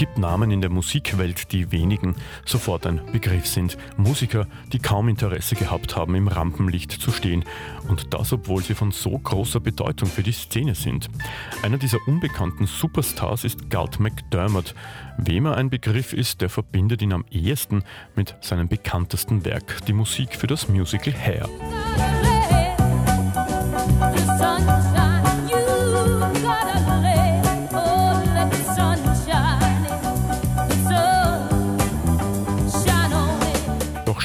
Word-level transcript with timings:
Gibt 0.00 0.16
Namen 0.16 0.50
in 0.50 0.62
der 0.62 0.70
Musikwelt, 0.70 1.52
die 1.52 1.72
wenigen 1.72 2.16
sofort 2.46 2.86
ein 2.86 3.02
Begriff 3.12 3.46
sind. 3.46 3.76
Musiker, 3.98 4.46
die 4.72 4.78
kaum 4.78 5.10
Interesse 5.10 5.56
gehabt 5.56 5.94
haben, 5.94 6.14
im 6.14 6.26
Rampenlicht 6.26 6.90
zu 6.90 7.12
stehen. 7.12 7.44
Und 7.86 8.14
das, 8.14 8.32
obwohl 8.32 8.62
sie 8.62 8.72
von 8.72 8.92
so 8.92 9.18
großer 9.18 9.60
Bedeutung 9.60 10.08
für 10.08 10.22
die 10.22 10.32
Szene 10.32 10.74
sind. 10.74 11.10
Einer 11.62 11.76
dieser 11.76 11.98
unbekannten 12.06 12.66
Superstars 12.66 13.44
ist 13.44 13.68
Galt 13.68 14.00
McDermott. 14.00 14.74
Wem 15.18 15.44
er 15.44 15.58
ein 15.58 15.68
Begriff 15.68 16.14
ist, 16.14 16.40
der 16.40 16.48
verbindet 16.48 17.02
ihn 17.02 17.12
am 17.12 17.26
ehesten 17.30 17.84
mit 18.16 18.34
seinem 18.40 18.68
bekanntesten 18.68 19.44
Werk, 19.44 19.84
die 19.84 19.92
Musik 19.92 20.34
für 20.34 20.46
das 20.46 20.66
Musical 20.66 21.12
Hair. 21.12 21.46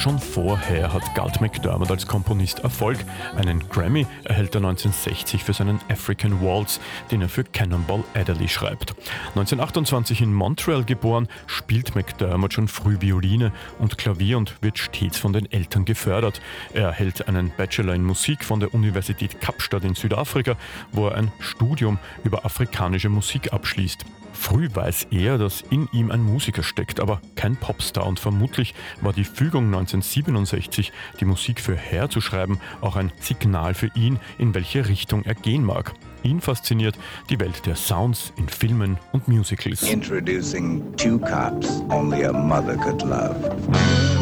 Schon 0.06 0.20
vorher 0.20 0.92
hat 0.92 1.16
Galt 1.16 1.40
McDermott 1.40 1.90
als 1.90 2.06
Komponist 2.06 2.60
Erfolg. 2.60 2.96
Einen 3.34 3.68
Grammy 3.68 4.06
erhält 4.22 4.54
er 4.54 4.60
1960 4.60 5.42
für 5.42 5.52
seinen 5.52 5.80
African 5.88 6.40
Waltz, 6.40 6.78
den 7.10 7.22
er 7.22 7.28
für 7.28 7.42
Cannonball 7.42 8.04
Adderley 8.14 8.46
schreibt. 8.46 8.94
1928 9.30 10.20
in 10.20 10.32
Montreal 10.32 10.84
geboren, 10.84 11.26
spielt 11.48 11.96
McDermott 11.96 12.52
schon 12.52 12.68
früh 12.68 12.98
Violine 13.00 13.50
und 13.80 13.98
Klavier 13.98 14.38
und 14.38 14.62
wird 14.62 14.78
stets 14.78 15.18
von 15.18 15.32
den 15.32 15.50
Eltern 15.50 15.84
gefördert. 15.84 16.40
Er 16.72 16.84
erhält 16.84 17.26
einen 17.26 17.50
Bachelor 17.56 17.94
in 17.94 18.04
Musik 18.04 18.44
von 18.44 18.60
der 18.60 18.72
Universität 18.74 19.40
Kapstadt 19.40 19.82
in 19.82 19.96
Südafrika, 19.96 20.54
wo 20.92 21.08
er 21.08 21.16
ein 21.16 21.32
Studium 21.40 21.98
über 22.22 22.44
afrikanische 22.44 23.08
Musik 23.08 23.52
abschließt. 23.52 24.04
Früh 24.36 24.68
weiß 24.72 25.08
er, 25.10 25.38
dass 25.38 25.62
in 25.70 25.88
ihm 25.92 26.10
ein 26.10 26.22
Musiker 26.22 26.62
steckt, 26.62 27.00
aber 27.00 27.20
kein 27.34 27.56
Popstar 27.56 28.06
und 28.06 28.20
vermutlich 28.20 28.74
war 29.00 29.12
die 29.12 29.24
Fügung 29.24 29.66
1967, 29.66 30.92
die 31.18 31.24
Musik 31.24 31.60
für 31.60 31.76
Hair 31.76 32.10
zu 32.10 32.20
schreiben, 32.20 32.60
auch 32.80 32.96
ein 32.96 33.12
Signal 33.18 33.74
für 33.74 33.90
ihn, 33.94 34.20
in 34.38 34.54
welche 34.54 34.88
Richtung 34.88 35.24
er 35.24 35.34
gehen 35.34 35.64
mag. 35.64 35.94
Ihn 36.22 36.40
fasziniert 36.40 36.98
die 37.30 37.38
Welt 37.38 37.66
der 37.66 37.76
Sounds 37.76 38.32
in 38.36 38.48
Filmen 38.48 38.98
und 39.12 39.28
Musicals. 39.28 39.82
Introducing 39.82 40.82
two 40.96 41.18
cops 41.18 41.82
only 41.90 42.24
a 42.24 42.32
mother 42.32 42.76
could 42.76 43.02
love. 43.02 43.36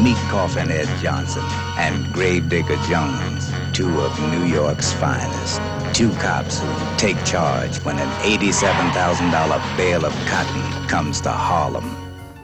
Meet 0.01 0.17
Coffin 0.29 0.69
Ed 0.69 0.87
Johnson 1.03 1.43
and 1.77 2.13
Gravedigger 2.13 2.77
Jones, 2.89 3.51
two 3.75 3.99
of 3.99 4.17
New 4.31 4.45
York's 4.45 4.93
finest. 4.93 5.59
Two 5.93 6.09
cops 6.11 6.61
who 6.61 6.67
take 6.95 7.17
charge 7.25 7.77
when 7.83 7.99
an 7.99 8.07
$87,000 8.21 9.77
bale 9.77 10.05
of 10.05 10.13
cotton 10.27 10.87
comes 10.87 11.19
to 11.19 11.29
Harlem. 11.29 11.83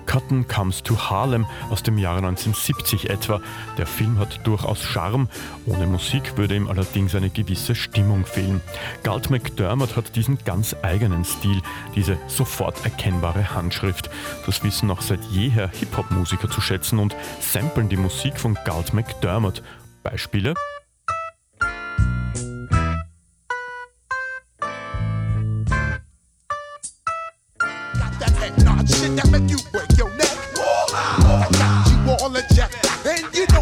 Cotton 0.06 0.46
Comes 0.46 0.84
to 0.84 0.94
Harlem 0.98 1.46
aus 1.70 1.84
dem 1.84 1.98
Jahre 1.98 2.18
1970 2.18 3.10
etwa. 3.10 3.40
Der 3.78 3.88
Film 3.88 4.20
hat 4.20 4.46
durchaus 4.46 4.84
Charme, 4.84 5.30
ohne 5.66 5.88
Musik 5.88 6.36
würde 6.36 6.58
ihm 6.58 6.68
allerdings 6.68 7.16
eine 7.16 7.30
gewisse 7.30 7.76
Stimmung 7.76 8.26
fehlen. 8.26 8.60
Galt 9.04 9.30
McDermott 9.30 9.96
hat 9.96 10.18
diesen 10.18 10.38
ganz 10.44 10.76
eigenen 10.82 11.24
Stil, 11.24 11.62
diese 11.96 12.18
sofort 12.28 12.84
erkennbare 12.84 13.56
Handschrift. 13.56 14.10
Das 14.46 14.66
wissen 14.66 14.88
noch 14.88 15.02
seit 15.02 15.24
jeher 15.32 15.70
Hip-Hop-Musiker 15.70 16.50
zu 16.50 16.60
schätzen 16.60 17.00
und 17.00 17.16
samplen 17.40 17.88
die 17.88 17.96
Musik 17.96 18.38
von 18.38 18.58
Galt 18.66 18.94
McDermott. 18.94 19.64
Beispiele? 20.04 20.56
Shit 28.88 29.16
that 29.16 29.30
make 29.32 29.50
you 29.50 29.58
break 29.72 29.90
your 29.98 30.10
neck. 30.18 30.32
You 31.90 32.12
all 32.12 32.36
a 32.36 32.42
jack, 32.54 32.72
and 33.06 33.24
you 33.36 33.46
know 33.54 33.61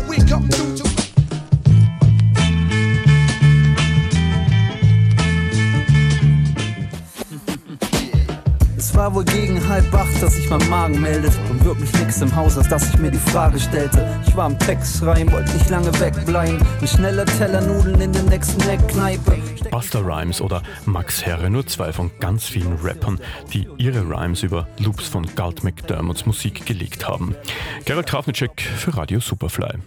war 9.00 9.16
wohl 9.16 9.24
gegen 9.24 9.66
halb 9.66 9.94
acht, 9.94 10.22
dass 10.22 10.36
sich 10.36 10.50
mein 10.50 10.70
Magen 10.70 11.00
meldet 11.00 11.32
und 11.50 11.64
wirklich 11.64 11.90
nichts 11.94 12.22
im 12.22 12.36
Haus, 12.36 12.58
als 12.58 12.68
dass 12.68 12.90
ich 12.90 12.98
mir 13.00 13.10
die 13.10 13.18
Frage 13.18 13.58
stellte. 13.58 14.06
Ich 14.28 14.36
war 14.36 14.44
am 14.44 14.60
Text 14.60 14.98
schreiben, 14.98 15.32
wollte 15.32 15.54
nicht 15.54 15.70
lange 15.70 15.98
wegbleiben. 16.02 16.60
Ein 16.82 16.88
schneller 16.88 17.26
Teller 17.26 17.62
Nudeln 17.62 18.02
in 18.02 18.12
der 18.12 18.24
nächsten 18.24 18.60
Eckkneipe. 18.68 19.38
Buster 19.72 20.06
Rhymes 20.06 20.42
oder 20.42 20.64
Max 20.84 21.26
Herre, 21.26 21.50
nur 21.50 21.66
zwei 21.66 21.94
von 21.94 22.12
ganz 22.20 22.44
vielen 22.44 22.76
Rappern, 22.84 23.22
die 23.54 23.70
ihre 23.78 24.02
Rhymes 24.02 24.44
über 24.44 24.68
Loops 24.80 25.08
von 25.08 25.26
Galt 25.34 25.64
McDermotts 25.64 26.26
Musik 26.26 26.66
gelegt 26.66 27.08
haben. 27.08 27.38
Gerald 27.86 28.10
Trafnicek 28.10 28.62
für 28.62 28.98
Radio 28.98 29.22
Superfly. 29.22 29.80